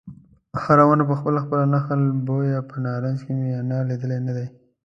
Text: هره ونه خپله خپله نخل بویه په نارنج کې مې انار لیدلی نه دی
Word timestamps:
هره 0.63 0.83
ونه 0.87 1.03
خپله 1.19 1.39
خپله 1.45 1.63
نخل 1.75 2.01
بویه 2.27 2.59
په 2.69 2.75
نارنج 2.85 3.19
کې 3.25 3.33
مې 3.37 3.47
انار 3.61 3.83
لیدلی 3.91 4.19
نه 4.27 4.33
دی 4.37 4.47